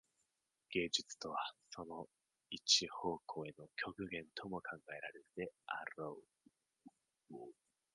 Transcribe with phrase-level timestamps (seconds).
[0.71, 1.37] 芸術とは
[1.69, 2.07] その
[2.49, 6.17] 一方向への極限とも考えられるであろ
[7.29, 7.39] う。